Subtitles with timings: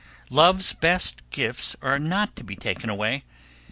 [0.31, 3.23] Love's best gifts are not to be taken away.